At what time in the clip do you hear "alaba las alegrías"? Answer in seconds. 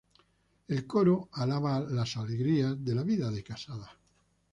1.33-2.83